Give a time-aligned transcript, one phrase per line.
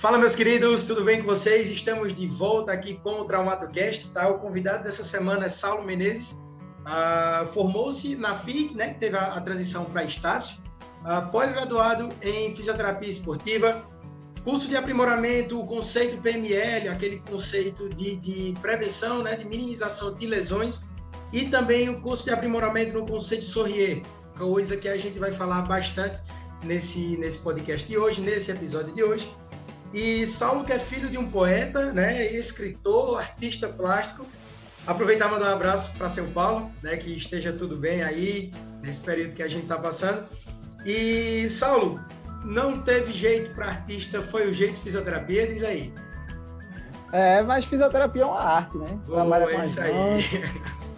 [0.00, 1.68] Fala, meus queridos, tudo bem com vocês?
[1.68, 4.30] Estamos de volta aqui com o TraumatoCast, tá?
[4.30, 6.40] O convidado dessa semana é Saulo Menezes.
[6.80, 10.56] Uh, Formou-se na FIC, né, que teve a, a transição para Estácio,
[11.02, 13.84] uh, pós-graduado em fisioterapia esportiva,
[14.42, 20.26] curso de aprimoramento, o conceito PML, aquele conceito de, de prevenção, né, de minimização de
[20.26, 20.84] lesões,
[21.30, 24.00] e também o curso de aprimoramento no conceito Sorrier,
[24.38, 26.22] coisa que a gente vai falar bastante
[26.64, 29.30] nesse, nesse podcast de hoje, nesse episódio de hoje.
[29.92, 34.26] E Saulo, que é filho de um poeta, né, escritor, artista plástico,
[34.86, 39.00] aproveitar e mandar um abraço para São Paulo, né, que esteja tudo bem aí nesse
[39.00, 40.24] período que a gente está passando.
[40.86, 42.00] E Saulo,
[42.44, 45.92] não teve jeito para artista, foi o jeito de fisioterapia, diz aí.
[47.12, 48.98] É, mas fisioterapia é uma arte, né?
[49.04, 50.40] Trabalha com as mãos,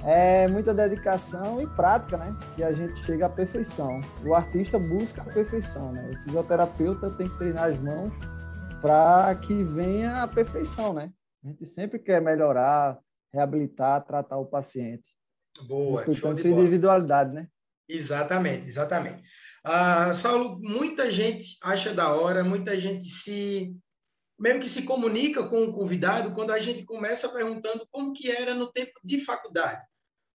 [0.05, 2.37] é muita dedicação e prática, né?
[2.55, 3.99] Que a gente chega à perfeição.
[4.23, 6.11] O artista busca a perfeição, né?
[6.13, 8.13] O fisioterapeuta tem que treinar as mãos
[8.83, 11.13] para que venha a perfeição, né?
[11.45, 12.99] A gente sempre quer melhorar,
[13.33, 15.09] reabilitar, tratar o paciente.
[15.63, 17.47] Boa, respeitando sua individualidade, né?
[17.89, 19.23] Exatamente, exatamente.
[19.65, 23.73] Uh, Saulo, muita gente acha da hora, muita gente se
[24.39, 28.55] mesmo que se comunica com o convidado quando a gente começa perguntando como que era
[28.55, 29.81] no tempo de faculdade,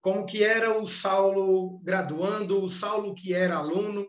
[0.02, 4.07] como que era o Saulo graduando, o Saulo que era aluno,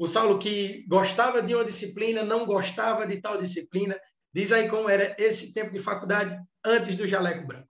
[0.00, 4.00] o Saulo que gostava de uma disciplina, não gostava de tal disciplina.
[4.32, 6.34] Diz aí como era esse tempo de faculdade
[6.64, 7.68] antes do jaleco branco.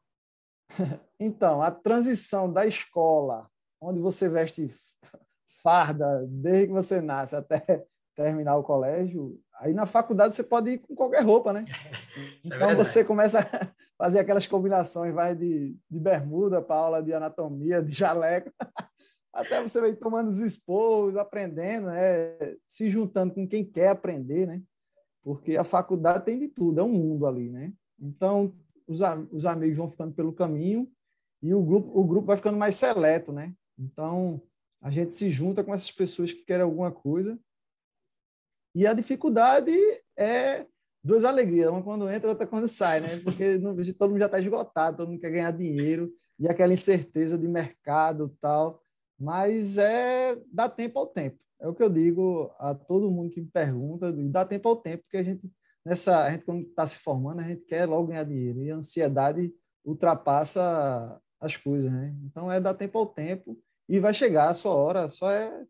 [1.22, 3.46] Então, a transição da escola,
[3.78, 4.70] onde você veste
[5.62, 7.84] farda desde que você nasce até
[8.16, 11.66] terminar o colégio, aí na faculdade você pode ir com qualquer roupa, né?
[12.16, 17.02] É então é você começa a fazer aquelas combinações, vai de, de bermuda para aula
[17.02, 18.50] de anatomia, de jaleco.
[19.32, 22.56] Até você vai tomando os esporros, aprendendo, né?
[22.66, 24.62] se juntando com quem quer aprender, né?
[25.22, 27.72] Porque a faculdade tem de tudo, é um mundo ali, né?
[28.00, 28.54] Então,
[28.86, 30.90] os, os amigos vão ficando pelo caminho
[31.42, 33.54] e o grupo, o grupo vai ficando mais seleto, né?
[33.78, 34.42] Então,
[34.80, 37.38] a gente se junta com essas pessoas que querem alguma coisa.
[38.74, 39.72] E a dificuldade
[40.16, 40.66] é
[41.02, 43.08] duas alegrias, uma quando entra, outra quando sai, né?
[43.22, 43.58] Porque
[43.94, 48.36] todo mundo já está esgotado, todo mundo quer ganhar dinheiro e aquela incerteza de mercado
[48.40, 48.82] tal.
[49.20, 51.38] Mas é dá tempo ao tempo.
[51.60, 55.02] É o que eu digo a todo mundo que me pergunta, dá tempo ao tempo,
[55.02, 55.50] porque a gente
[55.84, 58.76] nessa, a gente quando está se formando, a gente quer logo ganhar dinheiro e a
[58.76, 59.52] ansiedade
[59.84, 62.14] ultrapassa as coisas, né?
[62.24, 65.66] Então é dar tempo ao tempo e vai chegar a sua hora, só é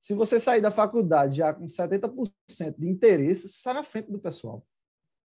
[0.00, 4.18] se você sair da faculdade já com 70% de interesse, você sai na frente do
[4.18, 4.66] pessoal.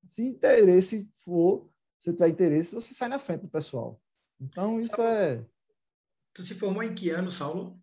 [0.07, 4.01] Se interesse for, se tiver interesse, você sai na frente do pessoal.
[4.41, 5.45] Então, isso é
[6.35, 7.79] Tu se formou em que ano, Saulo?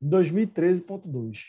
[0.00, 1.46] 2013.2.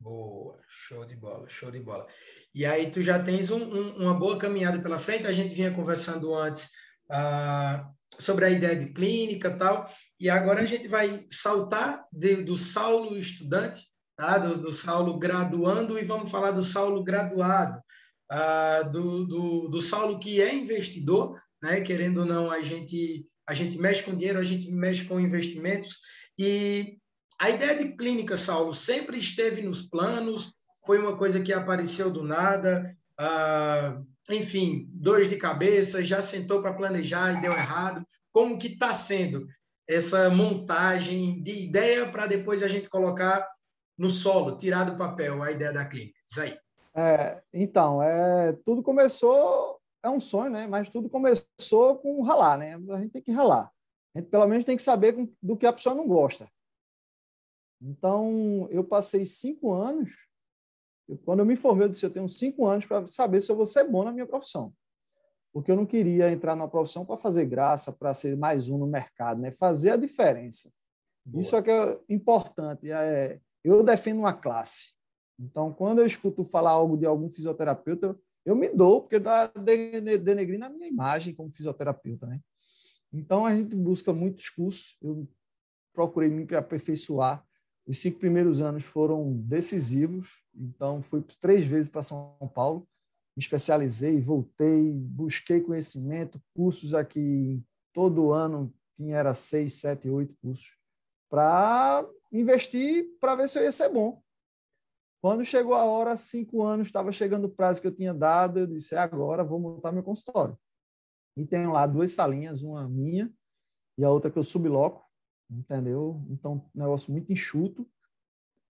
[0.00, 2.04] Boa, show de bola, show de bola.
[2.52, 5.26] E aí tu já tens um, um, uma boa caminhada pela frente.
[5.28, 6.72] A gente vinha conversando antes
[7.10, 7.88] uh,
[8.18, 9.88] sobre a ideia de clínica tal,
[10.18, 13.84] e agora a gente vai saltar de, do Saulo estudante,
[14.16, 14.36] tá?
[14.38, 17.80] do, do Saulo graduando, e vamos falar do Saulo graduado,
[18.32, 21.80] uh, do, do, do Saulo que é investidor, né?
[21.82, 26.00] querendo ou não, a gente a gente mexe com dinheiro, a gente mexe com investimentos.
[26.38, 26.98] E
[27.40, 30.52] a ideia de clínica, Saulo, sempre esteve nos planos,
[30.84, 32.94] foi uma coisa que apareceu do nada.
[33.18, 34.00] Ah,
[34.30, 38.04] enfim, dores de cabeça, já sentou para planejar e deu errado.
[38.30, 39.46] Como que está sendo
[39.88, 43.48] essa montagem de ideia para depois a gente colocar
[43.96, 46.20] no solo, tirar do papel a ideia da clínica?
[46.30, 46.54] Isso aí.
[46.94, 50.66] É, então, é, tudo começou é um sonho, né?
[50.66, 52.74] Mas tudo começou com ralar, né?
[52.90, 53.70] A gente tem que ralar.
[54.14, 56.48] A gente, pelo menos, tem que saber do que a pessoa não gosta.
[57.80, 60.28] Então, eu passei cinco anos.
[61.24, 63.66] Quando eu me formei, eu disse: eu tenho cinco anos para saber se eu vou
[63.66, 64.72] ser bom na minha profissão.
[65.52, 68.86] Porque eu não queria entrar na profissão para fazer graça, para ser mais um no
[68.86, 69.50] mercado, né?
[69.50, 70.70] Fazer a diferença.
[71.24, 71.40] Boa.
[71.40, 72.90] Isso é que é importante.
[72.90, 74.94] É, eu defendo uma classe.
[75.38, 80.64] Então, quando eu escuto falar algo de algum fisioterapeuta, eu me dou, porque está denegrindo
[80.64, 82.40] a minha imagem como fisioterapeuta, né?
[83.12, 85.28] Então, a gente busca muitos cursos, eu
[85.92, 87.44] procurei me aperfeiçoar.
[87.86, 92.88] Os cinco primeiros anos foram decisivos, então fui três vezes para São Paulo,
[93.36, 97.62] me especializei, voltei, busquei conhecimento, cursos aqui
[97.92, 100.76] todo ano, tinha era seis, sete, oito cursos,
[101.30, 104.22] para investir para ver se eu ia ser bom.
[105.20, 108.66] Quando chegou a hora, cinco anos, estava chegando o prazo que eu tinha dado, eu
[108.66, 110.56] disse, é agora, vou montar meu consultório.
[111.36, 113.32] E tenho lá duas salinhas, uma minha
[113.96, 115.04] e a outra que eu subloco,
[115.50, 116.24] entendeu?
[116.30, 117.88] Então, um negócio muito enxuto,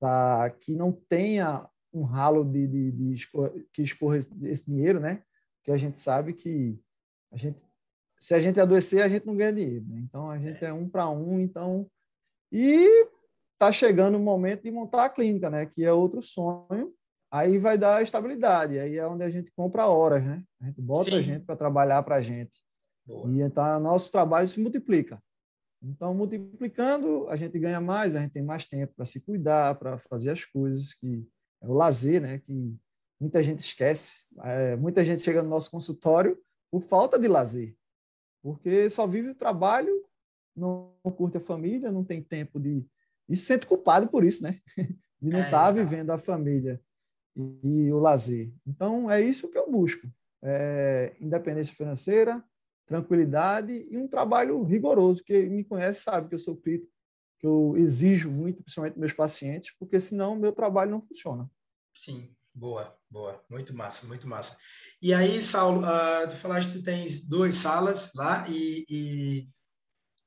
[0.01, 3.29] para que não tenha um ralo de, de, de
[3.73, 5.23] que escorre esse dinheiro, né?
[5.65, 6.81] Que a gente sabe que
[7.31, 7.61] a gente,
[8.19, 9.85] se a gente adoecer, a gente não ganha dinheiro.
[9.87, 9.99] Né?
[10.01, 11.41] Então a gente é um para um.
[11.41, 11.91] Então
[12.51, 13.07] e
[13.59, 15.67] está chegando o momento de montar a clínica, né?
[15.67, 16.95] Que é outro sonho.
[17.31, 18.79] Aí vai dar estabilidade.
[18.79, 20.43] Aí é onde a gente compra horas, né?
[20.63, 21.17] A gente bota Sim.
[21.19, 22.63] a gente para trabalhar para a gente.
[23.05, 23.29] Boa.
[23.31, 25.21] E então nosso trabalho se multiplica.
[25.83, 29.99] Então, multiplicando, a gente ganha mais, a gente tem mais tempo para se cuidar, para
[29.99, 31.25] fazer as coisas que
[31.63, 32.39] é o lazer, né?
[32.39, 32.77] Que
[33.21, 34.25] muita gente esquece.
[34.43, 36.39] É, muita gente chega no nosso consultório
[36.71, 37.75] por falta de lazer,
[38.43, 40.05] porque só vive o trabalho,
[40.55, 42.85] não curte a família, não tem tempo de
[43.29, 44.61] e se sente culpado por isso, né?
[45.21, 46.81] De não estar é, tá vivendo a família
[47.37, 48.53] e, e, o lazer.
[48.67, 50.07] Então é isso que eu busco:
[50.43, 52.43] é, independência financeira,
[52.87, 55.25] tranquilidade e um trabalho rigoroso.
[55.25, 56.93] Quem me conhece sabe que eu sou crítico,
[57.41, 61.51] que eu exijo muito, principalmente meus pacientes, porque senão meu trabalho não funciona.
[61.93, 64.57] Sim, boa, boa, muito massa, muito massa.
[65.03, 69.49] E aí, Saulo, uh, tu falaste que tu tens duas salas lá e, e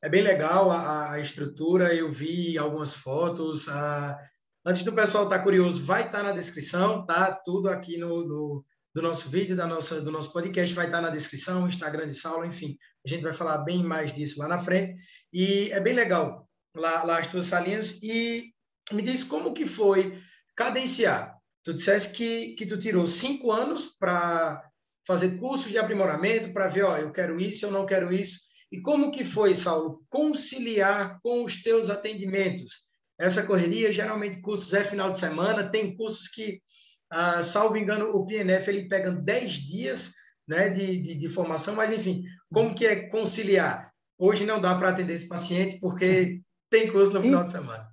[0.01, 1.93] é bem legal a, a, estrutura.
[1.93, 3.67] Eu vi algumas fotos.
[3.67, 4.15] Uh,
[4.65, 7.31] antes do pessoal estar tá curioso, vai estar tá na descrição, tá?
[7.31, 11.03] Tudo aqui no, no, do nosso vídeo, da nossa, do nosso podcast vai estar tá
[11.03, 12.77] na descrição, Instagram de Saulo, enfim.
[13.05, 14.95] A gente vai falar bem mais disso lá na frente.
[15.31, 17.99] E é bem legal lá, lá as tuas salinhas.
[18.01, 18.51] E
[18.91, 20.19] me diz como que foi
[20.55, 24.63] cadenciar Tu disseste que, que tu tirou cinco anos para
[25.05, 28.39] fazer cursos de aprimoramento, para ver, ó, eu quero isso, eu não quero isso.
[28.71, 32.87] E como que foi, Saulo, conciliar com os teus atendimentos?
[33.19, 36.61] Essa correria, geralmente cursos é final de semana, tem cursos que,
[37.09, 40.13] ah, salvo engano, o PNF ele pega 10 dias
[40.47, 43.91] né, de, de, de formação, mas enfim, como que é conciliar?
[44.17, 47.91] Hoje não dá para atender esse paciente porque tem curso no final de semana.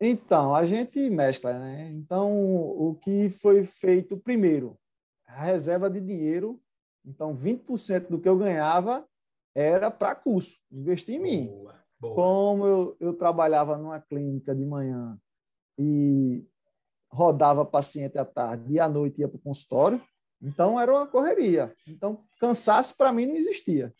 [0.00, 1.90] Então, a gente mescla, né?
[1.92, 4.78] Então, o que foi feito primeiro?
[5.26, 6.58] A reserva de dinheiro.
[7.04, 9.06] Então, 20% do que eu ganhava
[9.54, 11.46] era para curso, investir em mim.
[11.46, 12.14] Boa, boa.
[12.14, 15.18] Como eu, eu trabalhava numa clínica de manhã
[15.78, 16.44] e
[17.10, 20.00] rodava paciente à tarde e à noite ia para o consultório,
[20.40, 21.74] então era uma correria.
[21.86, 23.92] Então, cansaço para mim não existia.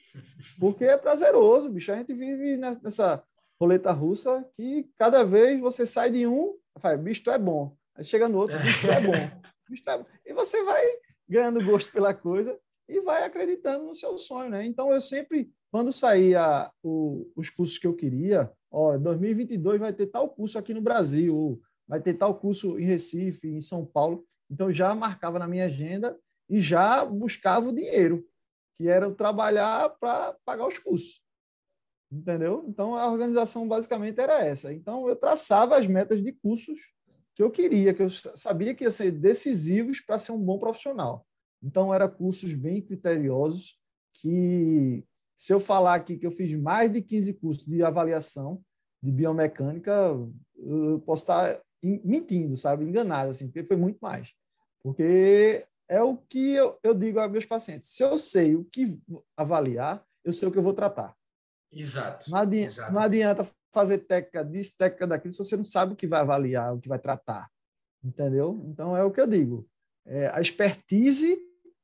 [0.58, 1.93] Porque é prazeroso, bicho.
[1.93, 3.23] A gente vive nessa
[3.61, 7.76] roleta russa que cada vez você sai de um, fala, bicho, é bom.
[7.94, 9.12] Aí chega no outro, bicho, é bom.
[9.69, 10.06] Bicho, é bom.
[10.26, 10.85] E você vai
[11.29, 12.58] ganhando gosto pela coisa
[12.91, 14.67] e vai acreditando no seu sonho, né?
[14.67, 20.09] Então, eu sempre, quando saía o, os cursos que eu queria, ó, 2022 vai ter
[20.09, 24.27] tal curso aqui no Brasil, vai ter tal curso em Recife, em São Paulo.
[24.51, 28.27] Então, já marcava na minha agenda e já buscava o dinheiro,
[28.77, 31.23] que era trabalhar para pagar os cursos.
[32.13, 32.65] Entendeu?
[32.69, 34.75] Então, a organização basicamente era essa.
[34.75, 36.81] Então, eu traçava as metas de cursos
[37.37, 41.25] que eu queria, que eu sabia que ia ser decisivos para ser um bom profissional.
[41.62, 43.79] Então, eram cursos bem criteriosos,
[44.15, 45.05] que
[45.37, 48.62] se eu falar aqui que eu fiz mais de 15 cursos de avaliação
[49.03, 49.93] de biomecânica,
[50.57, 52.85] eu posso estar mentindo, sabe?
[52.85, 54.33] Enganado, assim, porque foi muito mais.
[54.83, 57.89] Porque é o que eu, eu digo aos meus pacientes.
[57.89, 58.99] Se eu sei o que
[59.37, 61.17] avaliar, eu sei o que eu vou tratar.
[61.73, 62.31] Exato.
[62.31, 62.93] Não adianta, exato.
[62.93, 66.75] Não adianta fazer técnica disso, técnica daquilo, se você não sabe o que vai avaliar,
[66.75, 67.49] o que vai tratar.
[68.05, 68.63] Entendeu?
[68.69, 69.69] Então, é o que eu digo.
[70.06, 71.39] É, a expertise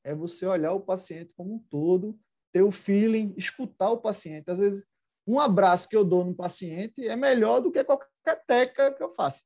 [0.07, 2.19] é você olhar o paciente como um todo,
[2.53, 4.49] ter o feeling, escutar o paciente.
[4.49, 4.87] Às vezes,
[5.27, 9.11] um abraço que eu dou no paciente é melhor do que qualquer técnica que eu
[9.11, 9.43] faça.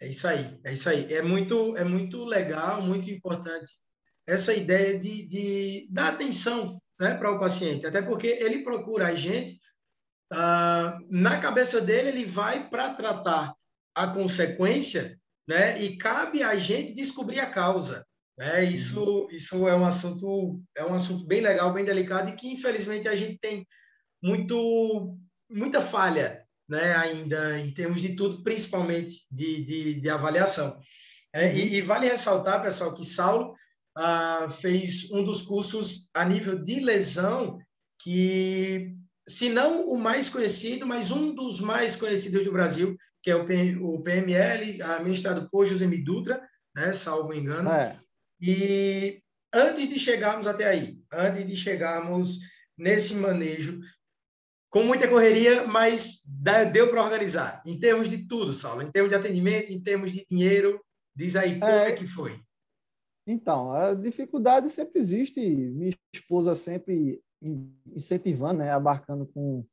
[0.00, 1.14] É isso aí, é isso aí.
[1.14, 3.80] É muito, é muito legal, muito importante
[4.26, 9.14] essa ideia de, de dar atenção né, para o paciente, até porque ele procura a
[9.14, 9.60] gente,
[10.32, 13.54] ah, na cabeça dele, ele vai para tratar
[13.94, 18.06] a consequência, né, e cabe a gente descobrir a causa.
[18.42, 18.64] Né?
[18.64, 23.06] Isso, isso é um assunto é um assunto bem legal, bem delicado e que infelizmente
[23.06, 23.64] a gente tem
[24.20, 25.16] muito
[25.48, 30.76] muita falha, né, ainda em termos de tudo, principalmente de, de, de avaliação.
[31.32, 31.68] É, e, uhum.
[31.68, 33.54] e, vale ressaltar, pessoal, que Saulo
[33.96, 37.58] uh, fez um dos cursos a nível de lesão,
[38.00, 38.92] que,
[39.28, 43.46] se não o mais conhecido, mas um dos mais conhecidos do Brasil, que é o,
[43.84, 46.42] o PML, administrado por José Dutra,
[46.74, 47.70] né, salvo engano.
[47.70, 48.01] É.
[48.42, 49.22] E
[49.54, 52.40] antes de chegarmos até aí, antes de chegarmos
[52.76, 53.80] nesse manejo,
[54.68, 56.22] com muita correria, mas
[56.72, 60.26] deu para organizar, em termos de tudo, Saulo, em termos de atendimento, em termos de
[60.28, 60.82] dinheiro,
[61.14, 62.42] diz aí como é, é que foi.
[63.24, 65.40] Então, a dificuldade sempre existe.
[65.40, 67.22] Minha esposa sempre
[67.94, 69.64] incentivando, né, abarcando com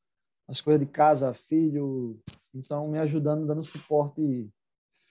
[0.48, 2.20] as coisas de casa, filho,
[2.54, 4.48] então me ajudando, dando suporte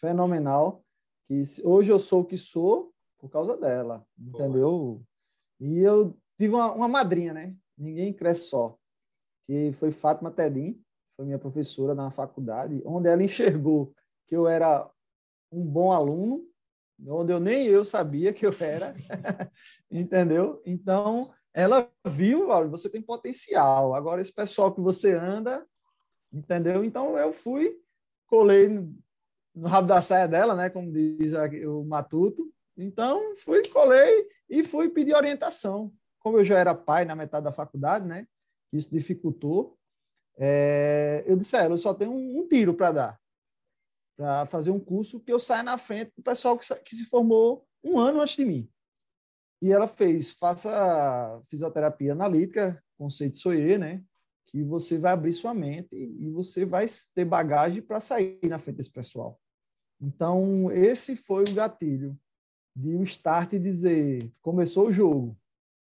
[0.00, 0.84] fenomenal.
[1.26, 5.02] Que hoje eu sou o que sou por causa dela, entendeu?
[5.60, 7.54] E eu tive uma, uma madrinha, né?
[7.76, 8.78] Ninguém cresce só.
[9.46, 10.80] Que foi Fátima Tedim,
[11.16, 13.92] foi minha professora na faculdade, onde ela enxergou
[14.28, 14.88] que eu era
[15.50, 16.46] um bom aluno,
[17.06, 18.94] onde eu nem eu sabia que eu era,
[19.90, 20.60] entendeu?
[20.66, 23.94] Então, ela viu, olha, você tem potencial.
[23.94, 25.66] Agora, esse pessoal que você anda,
[26.32, 26.84] entendeu?
[26.84, 27.76] Então, eu fui,
[28.26, 28.94] colei no,
[29.54, 30.68] no rabo da saia dela, né?
[30.70, 31.32] Como diz
[31.66, 32.52] o Matuto.
[32.78, 35.92] Então, fui, colei e fui pedir orientação.
[36.20, 38.26] Como eu já era pai na metade da faculdade, né?
[38.72, 39.76] Isso dificultou.
[40.36, 43.20] É, eu disse, é, eu só tenho um, um tiro para dar,
[44.16, 47.66] para fazer um curso que eu saia na frente do pessoal que, que se formou
[47.82, 48.70] um ano antes de mim.
[49.60, 54.04] E ela fez, faça fisioterapia analítica, conceito Soyer, né?
[54.46, 58.76] Que você vai abrir sua mente e você vai ter bagagem para sair na frente
[58.76, 59.40] desse pessoal.
[60.00, 62.16] Então, esse foi o gatilho
[62.78, 65.36] de o start e dizer, começou o jogo,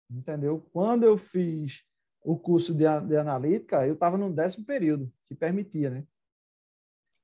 [0.09, 0.65] entendeu?
[0.71, 1.83] Quando eu fiz
[2.23, 6.03] o curso de, de analítica, eu estava no décimo período, que permitia, né?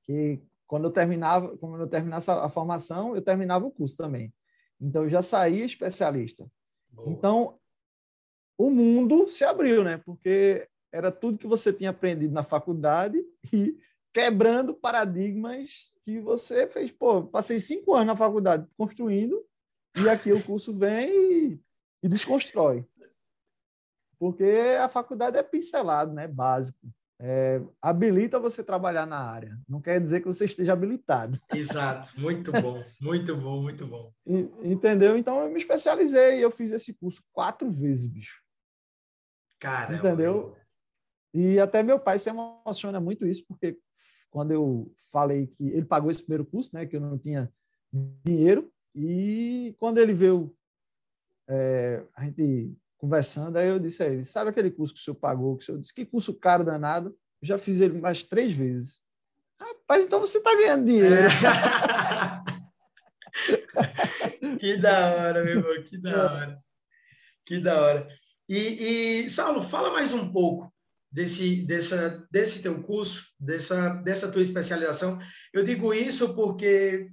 [0.02, 4.32] Que quando eu terminava, quando eu terminasse a formação, eu terminava o curso também.
[4.78, 6.46] Então, eu já saía especialista.
[6.90, 7.10] Boa.
[7.10, 7.58] Então,
[8.58, 10.02] o mundo se abriu, né?
[10.04, 13.18] Porque era tudo que você tinha aprendido na faculdade
[13.50, 13.78] e
[14.12, 16.90] quebrando paradigmas que você fez.
[16.90, 19.42] Pô, passei cinco anos na faculdade construindo
[19.96, 21.60] e aqui o curso vem e,
[22.02, 22.86] e desconstrói.
[24.18, 24.44] Porque
[24.80, 26.28] a faculdade é pincelado, né?
[26.28, 26.86] Básico
[27.24, 29.56] é, habilita você trabalhar na área.
[29.68, 31.40] Não quer dizer que você esteja habilitado.
[31.54, 34.12] Exato, muito bom, muito bom, muito bom.
[34.64, 35.16] Entendeu?
[35.16, 38.42] Então eu me especializei, eu fiz esse curso quatro vezes, bicho.
[39.60, 40.56] Cara, entendeu?
[41.32, 43.78] E até meu pai se emociona muito isso, porque
[44.28, 47.48] quando eu falei que ele pagou esse primeiro curso, né, que eu não tinha
[48.24, 50.54] dinheiro, e quando ele veio
[51.48, 55.16] é, a gente conversando, aí eu disse a ele, sabe aquele curso que o senhor
[55.16, 55.56] pagou?
[55.56, 57.16] Que o senhor disse, que curso caro danado?
[57.40, 59.02] Eu já fiz ele mais três vezes.
[59.60, 61.14] Rapaz, então você está ganhando dinheiro.
[61.14, 61.28] É.
[64.58, 66.62] que da hora, meu irmão, que da hora.
[67.44, 68.08] Que da hora.
[68.48, 70.72] E, e, Saulo, fala mais um pouco
[71.10, 75.18] desse, dessa, desse teu curso, dessa, dessa tua especialização.
[75.52, 77.10] Eu digo isso porque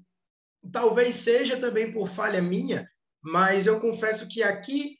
[0.71, 2.87] talvez seja também por falha minha,
[3.21, 4.97] mas eu confesso que aqui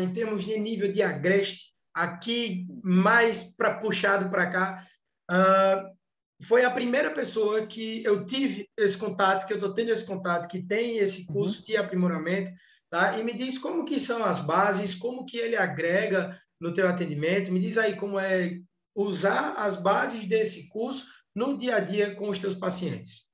[0.00, 4.86] em termos de nível de agreste, aqui mais para puxado para cá,
[5.30, 5.96] uh,
[6.44, 10.48] foi a primeira pessoa que eu tive esse contato, que eu estou tendo esse contato,
[10.48, 11.34] que tem esse uhum.
[11.34, 12.50] curso de aprimoramento,
[12.90, 13.18] tá?
[13.18, 17.50] E me diz como que são as bases, como que ele agrega no teu atendimento,
[17.50, 18.58] me diz aí como é
[18.94, 23.25] usar as bases desse curso no dia a dia com os teus pacientes.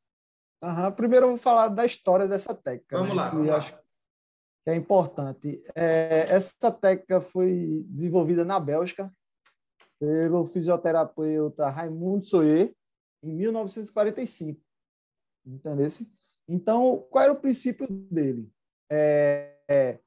[0.62, 0.92] Uhum.
[0.92, 2.96] Primeiro eu vou falar da história dessa técnica.
[2.96, 3.22] Vamos né?
[3.22, 3.56] lá, vamos lá.
[3.56, 5.64] Acho que é importante.
[5.74, 9.12] É, essa técnica foi desenvolvida na Bélgica
[9.98, 12.74] pelo fisioterapeuta Raimundo Soyer
[13.24, 14.60] em 1945.
[15.44, 15.86] Entendeu?
[16.48, 18.48] Então, qual era o princípio dele?
[18.90, 19.98] É, é,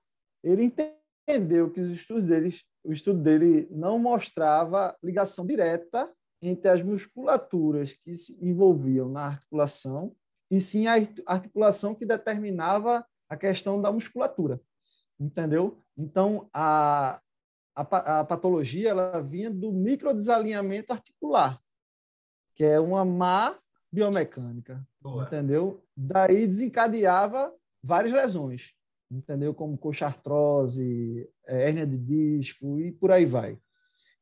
[0.42, 2.50] ele entendeu que os estudos dele,
[2.84, 6.10] o estudo dele não mostrava ligação direta
[6.42, 10.16] entre as musculaturas que se envolviam na articulação
[10.50, 10.94] e sim a
[11.26, 14.62] articulação que determinava a questão da musculatura,
[15.20, 15.80] entendeu?
[15.98, 17.22] Então, a,
[17.76, 21.60] a, a patologia ela vinha do microdesalinhamento articular,
[22.56, 23.58] que é uma má
[23.92, 25.24] biomecânica, Boa.
[25.24, 25.84] entendeu?
[25.96, 28.74] Daí desencadeava várias lesões,
[29.10, 29.54] entendeu?
[29.54, 33.58] Como coxartrose, é, hérnia de disco e por aí vai.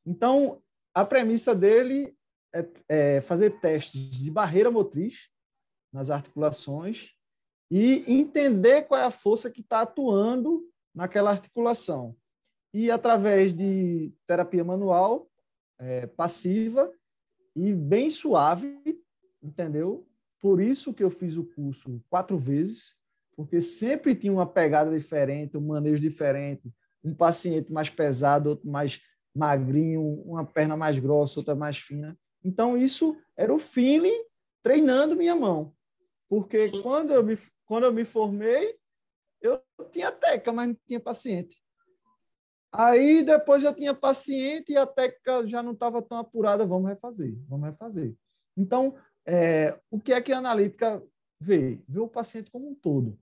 [0.06, 0.62] Então,
[0.94, 2.16] a premissa dele
[2.54, 5.33] é, é fazer testes de barreira motriz
[5.94, 7.12] nas articulações
[7.70, 12.16] e entender qual é a força que está atuando naquela articulação.
[12.74, 15.30] E através de terapia manual,
[15.80, 16.92] é, passiva
[17.56, 18.80] e bem suave,
[19.42, 20.08] entendeu?
[20.40, 22.96] Por isso que eu fiz o curso quatro vezes,
[23.36, 26.72] porque sempre tinha uma pegada diferente, um manejo diferente,
[27.04, 29.02] um paciente mais pesado, outro mais
[29.36, 32.18] magrinho, uma perna mais grossa, outra mais fina.
[32.44, 34.24] Então, isso era o feeling
[34.62, 35.74] treinando minha mão.
[36.34, 36.82] Porque Sim.
[36.82, 38.76] quando eu me quando eu me formei,
[39.40, 39.62] eu
[39.92, 41.64] tinha técnica, mas não tinha paciente.
[42.72, 47.38] Aí depois eu tinha paciente e a técnica já não estava tão apurada, vamos refazer,
[47.48, 48.16] vamos refazer.
[48.58, 48.96] Então,
[49.28, 51.04] é, o que é que a analítica
[51.40, 51.80] vê?
[51.88, 53.16] Vê o paciente como um todo.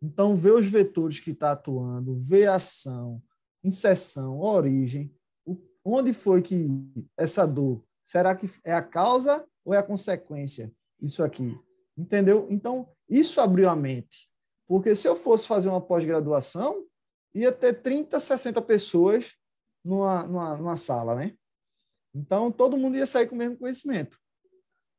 [0.00, 3.20] Então, vê os vetores que está atuando, vê a ação,
[3.64, 5.12] inserção, origem,
[5.44, 6.68] o, onde foi que
[7.16, 10.72] essa dor, será que é a causa ou é a consequência?
[11.02, 11.58] Isso aqui.
[11.96, 12.46] Entendeu?
[12.50, 14.28] Então, isso abriu a mente.
[14.66, 16.86] Porque se eu fosse fazer uma pós-graduação,
[17.34, 19.32] ia ter 30, 60 pessoas
[19.84, 21.36] numa, numa, numa sala, né?
[22.14, 24.18] Então, todo mundo ia sair com o mesmo conhecimento.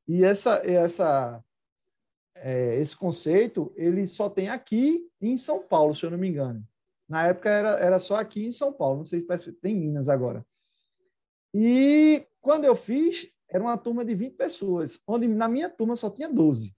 [0.08, 1.44] E essa, essa,
[2.36, 6.64] é, esse conceito, ele só tem aqui em São Paulo, se eu não me engano.
[7.08, 10.10] Na época era, era só aqui em São Paulo, não sei se parece, tem Minas
[10.10, 10.46] agora.
[11.54, 16.10] E quando eu fiz, era uma turma de 20 pessoas, onde na minha turma só
[16.10, 16.76] tinha 12.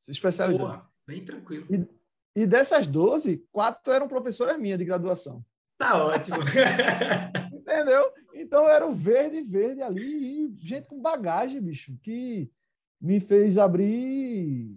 [0.00, 0.66] Se especializou.
[0.66, 1.66] Boa, bem tranquilo.
[1.70, 5.44] E, e dessas 12, quatro eram professoras minhas de graduação.
[5.76, 6.38] Tá ótimo.
[7.52, 8.12] Entendeu?
[8.34, 12.50] Então era o verde, verde ali, e gente com bagagem, bicho, que
[13.00, 14.76] me fez abrir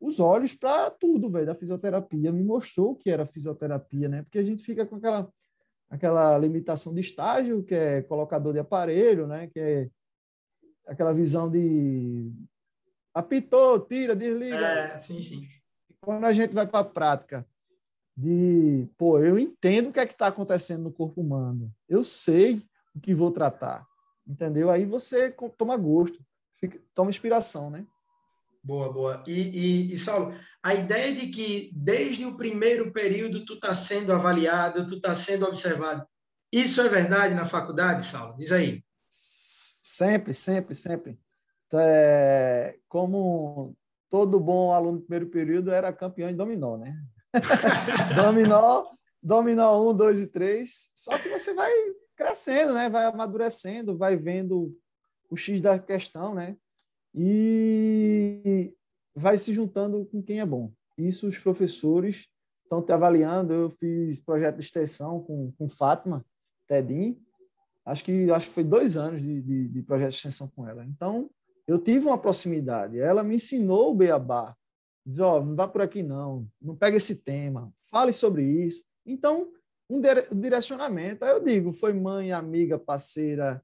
[0.00, 2.30] os olhos para tudo, velho, da fisioterapia.
[2.30, 4.22] Me mostrou o que era fisioterapia, né?
[4.22, 5.32] Porque a gente fica com aquela,
[5.90, 9.48] aquela limitação de estágio, que é colocador de aparelho, né?
[9.48, 9.90] Que é
[10.86, 12.32] aquela visão de
[13.18, 14.56] apitou, tira, desliga.
[14.56, 15.48] É, sim, sim.
[16.00, 17.46] Quando a gente vai para a prática
[18.16, 22.62] de, pô, eu entendo o que é que está acontecendo no corpo humano, eu sei
[22.94, 23.86] o que vou tratar,
[24.26, 24.70] entendeu?
[24.70, 26.18] Aí você toma gosto,
[26.58, 27.86] fica, toma inspiração, né?
[28.62, 29.24] Boa, boa.
[29.26, 34.12] E, e, e, Saulo, a ideia de que desde o primeiro período tu está sendo
[34.12, 36.06] avaliado, tu está sendo observado,
[36.52, 38.36] isso é verdade na faculdade, Saulo?
[38.36, 38.82] Diz aí.
[39.08, 41.18] Sempre, sempre, sempre.
[41.74, 43.76] É, como
[44.10, 46.96] todo bom aluno do primeiro período era campeão em dominó, né?
[48.16, 48.86] dominó,
[49.22, 50.90] dominó um, dois e três.
[50.94, 51.72] Só que você vai
[52.16, 52.88] crescendo, né?
[52.88, 54.74] Vai amadurecendo, vai vendo
[55.30, 56.56] o X da questão, né?
[57.14, 58.74] E
[59.14, 60.72] vai se juntando com quem é bom.
[60.96, 62.28] Isso os professores
[62.62, 63.52] estão te avaliando.
[63.52, 66.24] Eu fiz projeto de extensão com, com Fátima
[66.66, 67.20] Tedim.
[67.84, 70.84] Acho que, acho que foi dois anos de, de, de projeto de extensão com ela.
[70.84, 71.30] Então,
[71.68, 72.98] eu tive uma proximidade.
[72.98, 74.56] Ela me ensinou o beabá.
[75.04, 78.82] Diz, ó, oh, não vá por aqui não, não pega esse tema, fale sobre isso.
[79.04, 79.52] Então,
[79.88, 80.00] um
[80.32, 81.24] direcionamento.
[81.24, 83.62] Aí eu digo, foi mãe, amiga, parceira,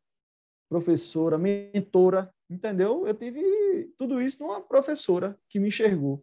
[0.68, 3.06] professora, mentora, entendeu?
[3.06, 3.42] Eu tive
[3.98, 6.22] tudo isso numa professora que me enxergou.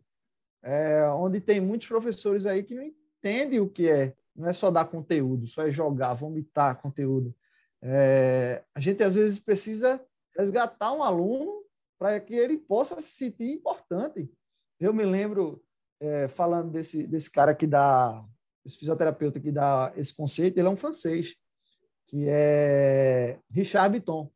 [0.64, 4.16] É, onde tem muitos professores aí que não entendem o que é.
[4.36, 7.36] Não é só dar conteúdo, só é jogar, vomitar conteúdo.
[7.82, 10.00] É, a gente às vezes precisa
[10.36, 11.61] resgatar um aluno
[12.02, 14.28] para que ele possa se sentir importante.
[14.80, 15.64] Eu me lembro,
[16.00, 18.26] é, falando desse, desse cara que dá,
[18.66, 21.36] esse fisioterapeuta que dá esse conceito, ele é um francês,
[22.08, 24.32] que é Richard Bitton.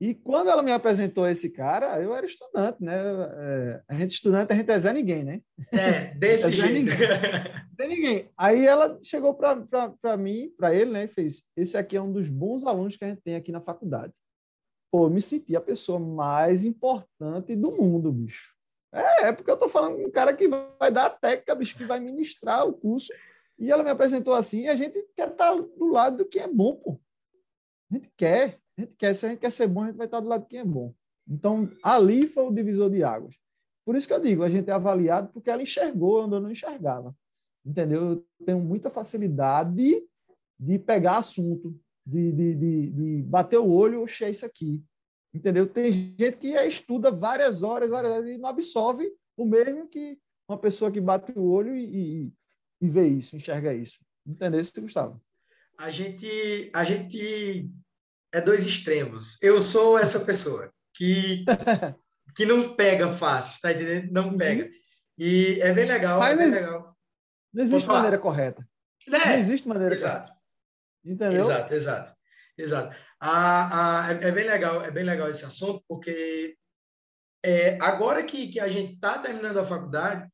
[0.00, 2.94] E quando ela me apresentou esse cara, eu era estudante, né?
[3.02, 5.40] É, a gente estudante, a gente é Zé Ninguém, né?
[5.72, 6.72] É, desse jeito.
[6.72, 6.96] Ninguém.
[7.76, 8.30] Zé Ninguém.
[8.38, 11.04] Aí ela chegou para mim, para ele, né?
[11.04, 13.60] E fez: Esse aqui é um dos bons alunos que a gente tem aqui na
[13.60, 14.12] faculdade.
[14.94, 18.54] Pô, eu me senti a pessoa mais importante do mundo, bicho.
[18.92, 21.76] É, é porque eu estou falando com um cara que vai dar a técnica, bicho,
[21.76, 23.12] que vai ministrar o curso.
[23.58, 26.38] E ela me apresentou assim, e a gente quer estar tá do lado do que
[26.38, 27.00] é bom, pô.
[27.90, 29.14] A gente quer, a gente quer.
[29.14, 30.58] Se a gente quer ser bom, a gente vai estar tá do lado do que
[30.58, 30.94] é bom.
[31.28, 33.34] Então, ali foi o divisor de águas.
[33.84, 36.52] Por isso que eu digo, a gente é avaliado porque ela enxergou onde eu não
[36.52, 37.16] enxergava.
[37.66, 38.10] Entendeu?
[38.12, 40.06] Eu tenho muita facilidade
[40.56, 44.84] de pegar assunto, de, de, de, de bater o olho, oxe, é isso aqui.
[45.32, 45.66] Entendeu?
[45.66, 50.58] Tem gente que estuda várias horas, várias horas e não absorve o mesmo que uma
[50.58, 52.32] pessoa que bate o olho e, e,
[52.82, 53.98] e vê isso, enxerga isso.
[54.26, 55.20] Entendeu Gustavo?
[55.78, 57.68] A gente, a gente
[58.32, 59.42] é dois extremos.
[59.42, 61.44] Eu sou essa pessoa que,
[62.36, 64.12] que não pega fácil, tá entendendo?
[64.12, 64.38] Não uhum.
[64.38, 64.70] pega.
[65.18, 66.20] E é bem legal.
[66.20, 66.96] Mas é bem não, legal.
[67.52, 68.68] Não existe maneira correta.
[69.06, 70.28] É, não existe maneira exato.
[70.28, 70.43] correta.
[71.04, 71.40] Entendeu?
[71.40, 72.12] Exato, exato.
[72.56, 72.96] Exato.
[73.20, 76.56] Ah, ah, é, é, bem legal, é bem legal esse assunto, porque
[77.44, 80.28] é, agora que, que a gente está terminando a faculdade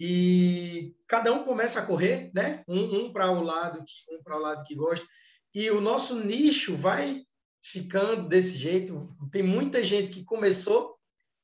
[0.00, 2.62] e cada um começa a correr, né?
[2.66, 5.06] Um, um para o lado, um para o lado que gosta,
[5.54, 7.24] e o nosso nicho vai
[7.62, 9.06] ficando desse jeito.
[9.30, 10.96] Tem muita gente que começou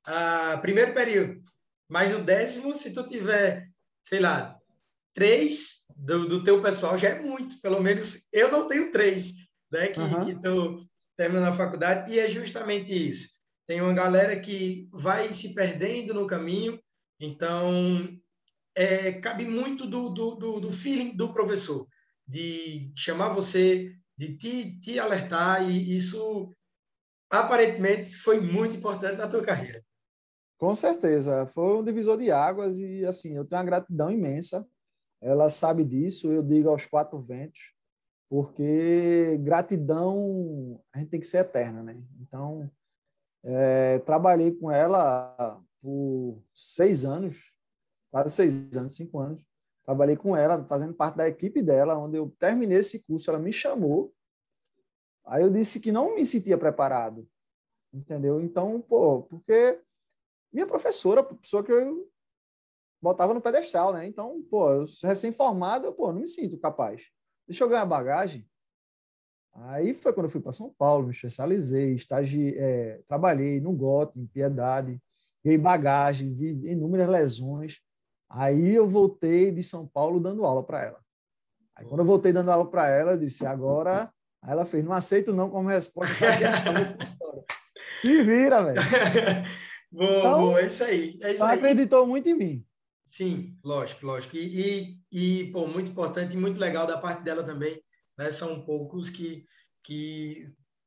[0.04, 1.42] a ah, primeiro período,
[1.88, 3.68] mas no décimo, se tu tiver,
[4.02, 4.59] sei lá,
[5.12, 7.60] três do, do teu pessoal já é muito.
[7.60, 9.32] Pelo menos eu não tenho três
[9.70, 10.28] né, que uhum.
[10.28, 13.40] estão terminando a faculdade, e é justamente isso.
[13.66, 16.80] Tem uma galera que vai se perdendo no caminho,
[17.20, 18.08] então
[18.74, 21.86] é, cabe muito do, do, do, do feeling do professor,
[22.26, 26.54] de chamar você, de te, te alertar, e isso
[27.30, 29.84] aparentemente foi muito importante na tua carreira.
[30.58, 34.66] Com certeza, foi um divisor de águas e assim, eu tenho uma gratidão imensa.
[35.20, 37.74] Ela sabe disso, eu digo aos quatro ventos
[38.30, 42.00] porque gratidão a gente tem que ser eterna, né?
[42.20, 42.70] Então,
[43.42, 47.52] é, trabalhei com ela por seis anos,
[48.08, 49.44] quase seis anos, cinco anos.
[49.84, 53.52] Trabalhei com ela, fazendo parte da equipe dela, onde eu terminei esse curso, ela me
[53.52, 54.14] chamou.
[55.26, 57.28] Aí eu disse que não me sentia preparado,
[57.92, 58.40] entendeu?
[58.40, 59.80] Então, pô, porque
[60.52, 62.08] minha professora, pessoa que eu
[63.00, 64.06] botava no pedestal, né?
[64.06, 67.02] Então, pô, eu recém-formado, pô, não me sinto capaz.
[67.46, 68.46] Deixa eu ganhar bagagem.
[69.52, 74.18] Aí foi quando eu fui para São Paulo, me especializei, estagi, é, trabalhei no GOT,
[74.18, 75.00] em Piedade,
[75.44, 77.80] ganhei bagagem, vi inúmeras lesões.
[78.28, 81.00] Aí eu voltei de São Paulo dando aula para ela.
[81.74, 84.12] Aí quando eu voltei dando aula para ela, eu disse, agora...
[84.42, 86.14] Aí ela fez, não aceito não como resposta.
[88.02, 88.80] E vira, velho.
[89.92, 91.18] boa, então, boa, é isso aí.
[91.20, 91.58] É isso ela aí.
[91.58, 92.66] acreditou muito em mim.
[93.10, 94.36] Sim, lógico, lógico.
[94.36, 97.82] E, e, e, pô, muito importante e muito legal da parte dela também,
[98.16, 98.30] né?
[98.30, 99.44] São poucos que,
[99.82, 100.46] que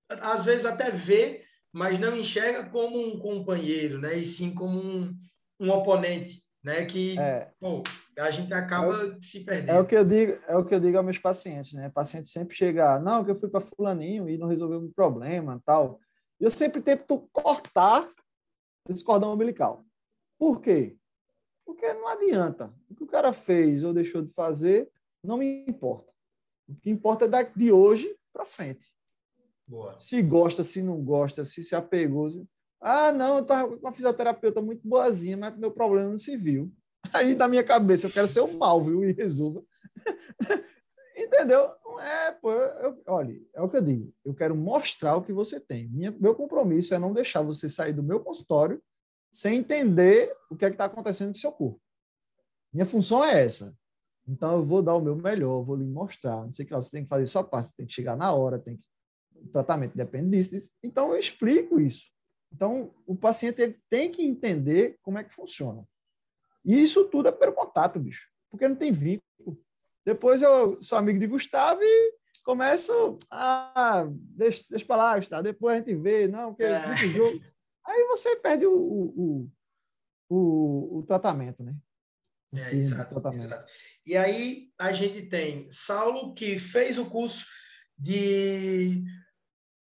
[0.09, 4.17] às vezes até vê, mas não enxerga como um companheiro, né?
[4.17, 5.13] E sim como um,
[5.59, 6.86] um oponente, né?
[6.86, 7.51] Que é.
[7.59, 7.83] pô,
[8.17, 9.75] a gente acaba é o, se perdendo.
[9.75, 11.89] É o que eu digo, é o que eu digo aos meus pacientes, né?
[11.89, 15.62] O paciente sempre chega, não, que eu fui para fulaninho e não resolveu o problema,
[15.65, 15.99] tal.
[16.39, 18.09] Eu sempre tento cortar
[18.89, 19.86] esse cordão umbilical.
[20.39, 20.97] Por quê?
[21.65, 22.73] Porque não adianta.
[22.89, 24.89] O que o cara fez ou deixou de fazer,
[25.23, 26.12] não me importa.
[26.67, 28.91] O que importa é de hoje para frente.
[29.67, 29.97] Boa.
[29.99, 32.30] Se gosta, se não gosta, se se apegou.
[32.30, 32.45] Se...
[32.82, 36.71] Ah, não, eu estava com uma fisioterapeuta muito boazinha, mas meu problema não se viu.
[37.13, 39.04] Aí, na minha cabeça, eu quero ser o mal, viu?
[39.04, 39.63] E resolva.
[41.15, 41.69] Entendeu?
[42.02, 44.13] É, pô, eu, olha, é o que eu digo.
[44.26, 45.88] Eu quero mostrar o que você tem.
[45.88, 48.82] Minha, meu compromisso é não deixar você sair do meu consultório
[49.34, 51.82] sem entender o que é está acontecendo com o seu corpo.
[52.72, 53.76] Minha função é essa.
[54.28, 56.46] Então, eu vou dar o meu melhor, vou lhe mostrar.
[56.46, 58.15] Não sei o que lá, você tem que fazer sua parte, você tem que chegar
[58.15, 58.86] na hora, tem que...
[59.36, 60.72] o tratamento depende disso, disso.
[60.84, 62.12] Então, eu explico isso.
[62.54, 65.84] Então, o paciente tem que entender como é que funciona.
[66.63, 69.60] E isso tudo é pelo contato, bicho, porque não tem vínculo.
[70.06, 72.13] Depois eu sou amigo de Gustavo e
[72.46, 74.06] começo a.
[74.10, 75.43] Deixa, deixa para lá, Gustavo.
[75.43, 76.91] Depois a gente vê, não, que é.
[76.91, 77.41] esse jogo.
[77.86, 79.52] Aí você perde o, o,
[80.30, 81.76] o, o tratamento, né?
[82.56, 83.65] É, exato, exato.
[84.06, 87.46] E aí a gente tem Saulo, que fez o curso
[87.98, 89.04] de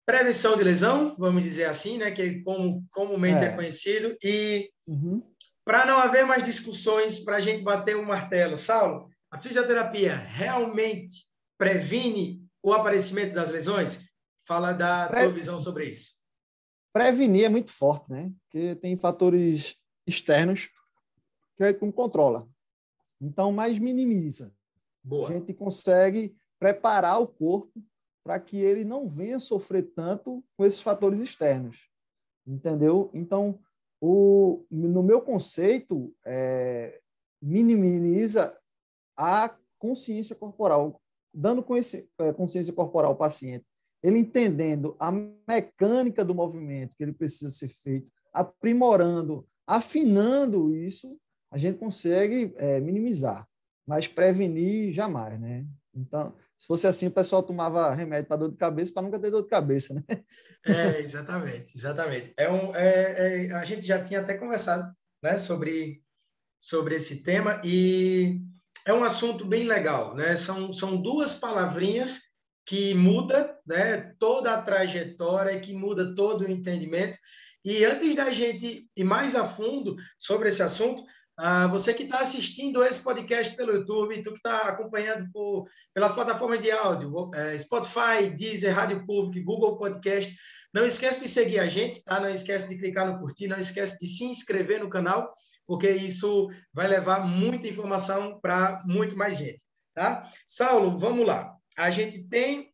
[0.06, 2.10] prevenção de lesão, vamos dizer assim, né?
[2.10, 4.16] Que é como comumente é, é conhecido.
[4.22, 5.22] E uhum.
[5.64, 11.26] para não haver mais discussões, para a gente bater o martelo, Saulo, a fisioterapia realmente
[11.58, 14.10] previne o aparecimento das lesões?
[14.46, 15.24] Fala da Pre...
[15.24, 16.21] tua visão sobre isso
[16.92, 18.32] prevenir é muito forte, né?
[18.44, 19.76] Porque tem fatores
[20.06, 20.68] externos
[21.56, 22.48] que é como controla.
[23.20, 24.54] Então, mais minimiza.
[25.02, 25.28] Boa.
[25.28, 27.82] A gente consegue preparar o corpo
[28.24, 31.88] para que ele não venha sofrer tanto com esses fatores externos.
[32.46, 33.10] Entendeu?
[33.12, 33.58] Então,
[34.00, 37.00] o, no meu conceito, é,
[37.40, 38.56] minimiza
[39.16, 41.00] a consciência corporal,
[41.32, 41.64] dando
[42.18, 43.64] é, consciência corporal ao paciente
[44.02, 45.12] ele entendendo a
[45.48, 51.16] mecânica do movimento que ele precisa ser feito, aprimorando, afinando isso,
[51.50, 53.46] a gente consegue é, minimizar,
[53.86, 55.64] mas prevenir jamais, né?
[55.94, 59.30] Então, se fosse assim, o pessoal tomava remédio para dor de cabeça para nunca ter
[59.30, 60.02] dor de cabeça, né?
[60.64, 62.32] É, exatamente, exatamente.
[62.36, 66.02] É um, é, é, a gente já tinha até conversado né, sobre,
[66.60, 68.40] sobre esse tema e
[68.86, 70.34] é um assunto bem legal, né?
[70.34, 72.31] São, são duas palavrinhas
[72.64, 77.18] que muda né, toda a trajetória, que muda todo o entendimento.
[77.64, 81.02] E antes da gente ir mais a fundo sobre esse assunto,
[81.40, 86.12] uh, você que está assistindo esse podcast pelo YouTube, tu que está acompanhando por, pelas
[86.12, 90.34] plataformas de áudio, uh, Spotify, Deezer, Rádio Público, Google Podcast,
[90.74, 92.18] não esquece de seguir a gente, tá?
[92.18, 95.30] Não esquece de clicar no curtir, não esquece de se inscrever no canal,
[95.66, 99.62] porque isso vai levar muita informação para muito mais gente,
[99.94, 100.28] tá?
[100.46, 102.72] Saulo, vamos lá a gente tem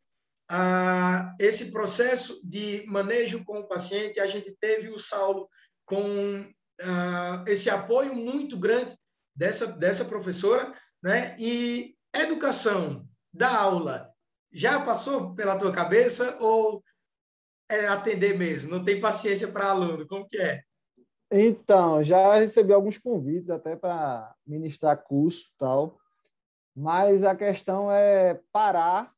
[0.49, 5.49] ah, esse processo de manejo com o paciente, a gente teve o Saulo
[5.85, 6.51] com
[6.83, 8.97] ah, esse apoio muito grande
[9.35, 11.37] dessa, dessa professora, né?
[11.39, 14.11] E educação da aula
[14.53, 16.83] já passou pela tua cabeça ou
[17.71, 18.71] é atender mesmo?
[18.71, 20.07] Não tem paciência para aluno?
[20.07, 20.63] Como que é?
[21.31, 25.99] Então, já recebi alguns convites até para ministrar curso tal.
[26.79, 29.13] Mas a questão é parar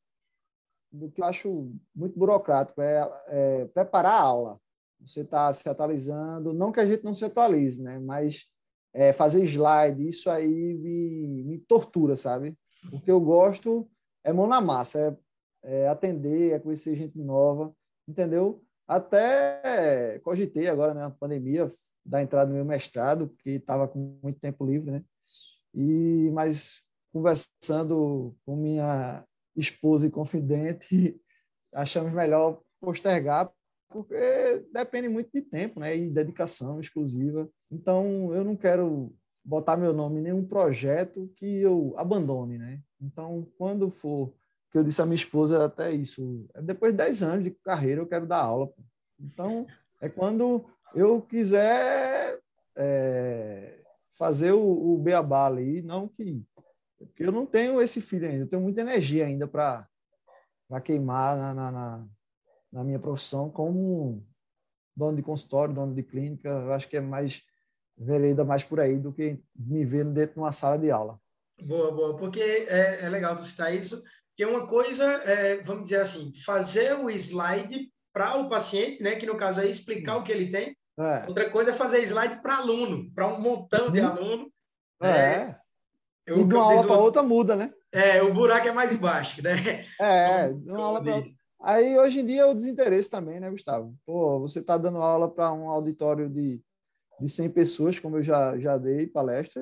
[0.91, 4.59] do que eu acho muito burocrático, é, é preparar a aula.
[4.99, 7.99] Você está se atualizando, não que a gente não se atualize, né?
[7.99, 8.47] Mas
[8.91, 12.57] é, fazer slide, isso aí me, me tortura, sabe?
[12.89, 13.87] Porque eu gosto
[14.23, 15.15] é mão na massa,
[15.63, 17.71] é, é atender, é conhecer gente nova,
[18.07, 18.63] entendeu?
[18.87, 21.67] Até cogitei agora, né, na pandemia,
[22.03, 25.03] dar entrada no meu mestrado, porque estava com muito tempo livre, né?
[25.75, 29.23] E mas conversando com minha
[29.55, 31.19] esposa e confidente,
[31.73, 33.51] achamos melhor postergar,
[33.89, 35.95] porque depende muito de tempo, né?
[35.95, 37.49] E dedicação exclusiva.
[37.69, 42.81] Então, eu não quero botar meu nome em nenhum projeto que eu abandone, né?
[43.01, 44.33] Então, quando for,
[44.71, 48.01] que eu disse à minha esposa até isso, é depois de 10 anos de carreira
[48.01, 48.71] eu quero dar aula.
[49.19, 49.67] Então,
[49.99, 52.39] é quando eu quiser
[52.75, 53.79] é,
[54.11, 56.43] fazer o, o beabá ali, não que
[57.07, 59.87] porque eu não tenho esse filho ainda, eu tenho muita energia ainda para
[60.83, 62.07] queimar na, na, na,
[62.71, 64.25] na, minha profissão como
[64.95, 66.49] dono de consultório, dono de clínica.
[66.49, 67.41] Eu acho que é mais
[67.97, 71.19] vereda mais por aí do que me ver dentro de uma sala de aula.
[71.61, 76.01] Boa, boa, porque é, é legal tu citar isso, porque uma coisa é, vamos dizer
[76.01, 80.31] assim, fazer o slide para o paciente, né, que no caso é explicar o que
[80.31, 80.75] ele tem.
[80.99, 81.25] É.
[81.27, 84.07] Outra coisa é fazer slide para aluno, para um montão de uhum.
[84.07, 84.53] aluno.
[85.01, 85.55] É.
[86.25, 87.73] Eu, e de uma aula para outra muda, né?
[87.91, 89.85] É, o buraco é mais embaixo, né?
[89.99, 91.31] É, de uma aula para outra.
[91.63, 93.95] Aí, hoje em dia, é o desinteresse também, né, Gustavo?
[94.05, 96.59] Pô, você está dando aula para um auditório de,
[97.19, 99.61] de 100 pessoas, como eu já, já dei palestra,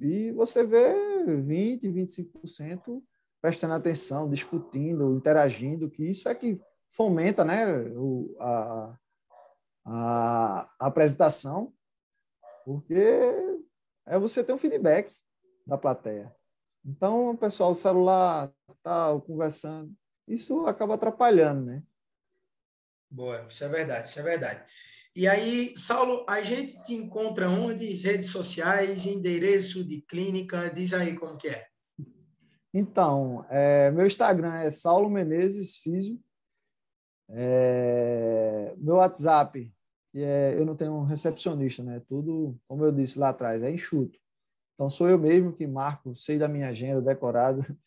[0.00, 0.94] e você vê
[1.26, 3.02] 20%, 25%
[3.42, 8.98] prestando atenção, discutindo, interagindo, que isso é que fomenta né, o, a,
[9.84, 11.70] a, a apresentação,
[12.64, 12.94] porque
[14.06, 15.14] é você ter um feedback
[15.66, 16.34] da plateia.
[16.84, 19.94] Então, pessoal, o celular tal, conversando,
[20.28, 21.82] isso acaba atrapalhando, né?
[23.10, 24.64] Boa, isso é verdade, isso é verdade.
[25.16, 27.84] E aí, Saulo, a gente te encontra onde?
[27.94, 31.66] Redes sociais, endereço de clínica, diz aí como que é.
[32.72, 36.20] Então, é, meu Instagram é Saulo Menezes Físio.
[37.28, 39.72] É, meu WhatsApp,
[40.12, 42.02] que é, eu não tenho um recepcionista, né?
[42.08, 44.18] Tudo, como eu disse lá atrás, é enxuto.
[44.74, 47.62] Então, sou eu mesmo que marco, sei da minha agenda decorada.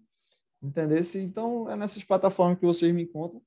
[0.62, 1.02] Entendeu?
[1.16, 3.42] Então, é nessas plataformas que vocês me encontram.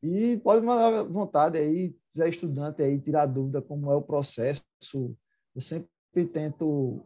[0.00, 4.64] E pode mandar vontade aí, se é estudante aí, tirar dúvida como é o processo.
[4.94, 5.16] Eu
[5.60, 5.90] sempre
[6.32, 7.04] tento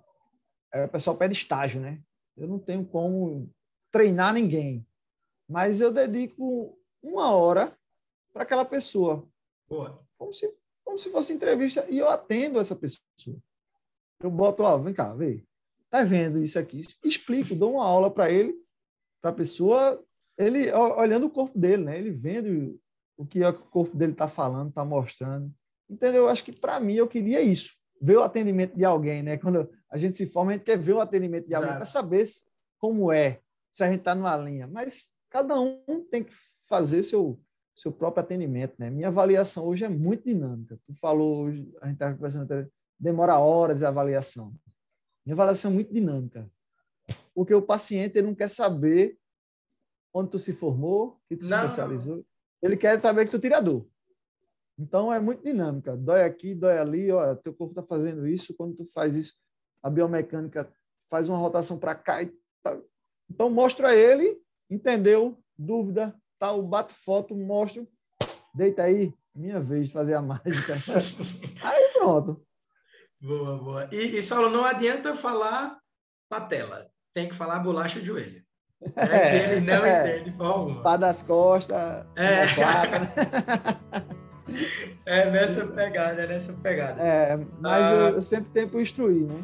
[0.72, 2.00] é, o pessoal pede estágio, né?
[2.36, 3.50] Eu não tenho como
[3.90, 4.86] treinar ninguém,
[5.48, 7.76] mas eu dedico uma hora
[8.32, 9.28] para aquela pessoa.
[9.68, 10.02] Boa.
[10.16, 10.54] Como se,
[10.84, 13.02] como se fosse entrevista e eu atendo essa pessoa.
[14.20, 15.44] Eu boto lá, vem cá, vê.
[15.88, 16.82] Tá vendo isso aqui?
[17.04, 18.54] Explico, dou uma aula para ele,
[19.20, 20.02] para a pessoa,
[20.38, 21.98] ele olhando o corpo dele, né?
[21.98, 22.80] Ele vendo
[23.16, 25.52] o que o corpo dele está falando, está mostrando.
[25.88, 26.22] Entendeu?
[26.22, 29.36] Eu acho que para mim eu queria isso ver o atendimento de alguém, né?
[29.36, 32.24] Quando a gente se forma, a gente quer ver o atendimento de alguém para saber
[32.78, 34.66] como é, se a gente está numa linha.
[34.66, 36.32] Mas cada um tem que
[36.68, 37.38] fazer seu
[37.80, 38.90] seu próprio atendimento, né?
[38.90, 40.78] Minha avaliação hoje é muito dinâmica.
[40.86, 44.54] Tu falou hoje, a gente estava conversando, demora horas de avaliação.
[45.24, 46.46] Minha avaliação é muito dinâmica.
[47.34, 49.16] Porque o paciente ele não quer saber
[50.12, 51.60] onde tu se formou, que tu não.
[51.60, 52.24] se especializou.
[52.60, 53.86] Ele quer saber que tu tira dor.
[54.80, 55.94] Então é muito dinâmica.
[55.94, 58.54] Dói aqui, dói ali, ó, teu corpo está fazendo isso.
[58.54, 59.34] Quando tu faz isso,
[59.82, 60.72] a biomecânica
[61.10, 62.22] faz uma rotação para cá.
[62.22, 62.78] E tá.
[63.30, 64.40] Então mostra a ele,
[64.70, 65.38] entendeu?
[65.56, 67.86] Dúvida, tal, bato foto, mostro,
[68.54, 70.74] deita aí, minha vez de fazer a mágica.
[71.62, 72.42] aí pronto.
[73.20, 73.88] Boa, boa.
[73.92, 75.78] E, e Saulo, não adianta falar
[76.26, 78.42] patela, tem que falar bolacha de joelho.
[78.96, 82.46] É, que ele não é, entende de forma Pá das costas, é.
[85.06, 87.02] É nessa pegada, é nessa pegada.
[87.02, 89.42] É, mas ah, eu, eu, sempre tento instruir, né?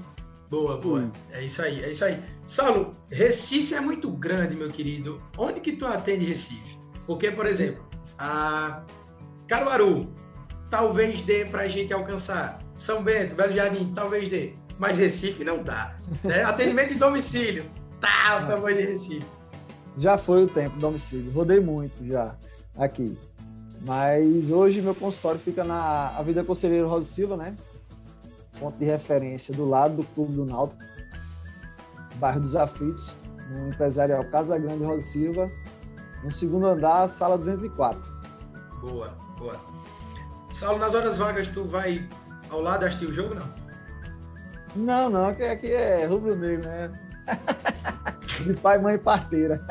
[0.49, 1.11] Boa, boa.
[1.33, 2.23] É isso aí, é isso aí.
[2.47, 5.21] Saulo, Recife é muito grande, meu querido.
[5.37, 6.79] Onde que tu atende Recife?
[7.07, 7.85] Porque, por exemplo,
[8.19, 8.83] a
[9.49, 10.09] Caruaru,
[10.71, 12.61] talvez dê para a gente alcançar.
[12.77, 14.53] São Bento, Belo Jardim, talvez dê.
[14.79, 15.97] Mas Recife não dá.
[16.23, 16.42] Né?
[16.45, 17.64] Atendimento em domicílio,
[18.01, 19.27] tá o tamanho de Recife.
[19.99, 21.33] Já foi o tempo domicílio.
[21.33, 22.37] Rodei muito já
[22.79, 23.19] aqui.
[23.87, 27.55] Mas hoje meu consultório fica na Avenida Conselheiro Rodo Silva, né?
[28.59, 30.83] Ponto de referência do lado do Clube do Náutico,
[32.16, 33.14] bairro dos Aflitos,
[33.49, 35.49] no empresarial Casa Grande Rodo Silva,
[36.25, 38.03] no segundo andar, sala 204.
[38.81, 39.61] Boa, boa.
[40.53, 42.09] Saulo, nas horas vagas tu vai
[42.51, 43.55] ao lado assistir o jogo, não?
[44.75, 46.92] Não, não, aqui, aqui é rubro-negro, né?
[48.44, 49.64] De pai, mãe e parteira.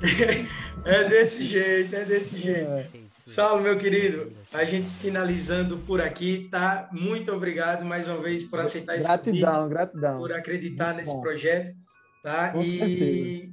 [0.84, 2.70] É desse jeito, é desse jeito.
[2.70, 2.86] É.
[3.26, 6.88] Saulo, meu querido, a gente finalizando por aqui, tá?
[6.92, 10.18] Muito obrigado mais uma vez por aceitar esse Gratidão, convite, gratidão.
[10.18, 11.22] Por acreditar muito nesse bom.
[11.22, 11.74] projeto,
[12.22, 12.50] tá?
[12.50, 13.52] Com e certeza.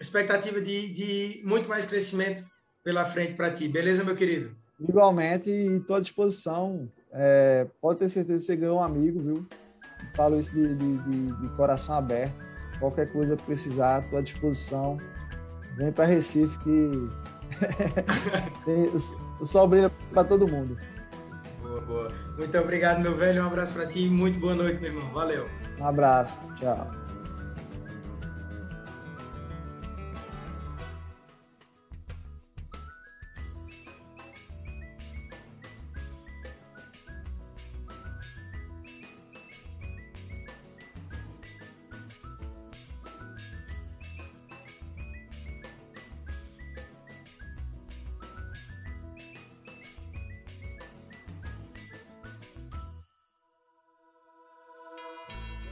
[0.00, 2.42] expectativa de, de muito mais crescimento
[2.82, 3.68] pela frente para ti.
[3.68, 4.56] Beleza, meu querido?
[4.80, 6.88] Igualmente, estou à disposição.
[7.12, 9.46] É, pode ter certeza que você ganhou um amigo, viu?
[10.14, 12.34] Falo isso de, de, de, de coração aberto.
[12.78, 14.98] Qualquer coisa que precisar, estou à disposição.
[15.80, 17.08] Vem para Recife que
[19.40, 20.76] o sol brilha para todo mundo.
[21.62, 22.12] Boa, boa.
[22.36, 23.42] Muito obrigado, meu velho.
[23.42, 25.10] Um abraço para ti e muito boa noite, meu irmão.
[25.14, 25.48] Valeu.
[25.78, 26.42] Um abraço.
[26.56, 26.99] Tchau.